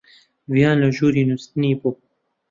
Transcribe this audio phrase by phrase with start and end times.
[0.53, 1.91] ڤیان لە ژووری نووستنی بوو.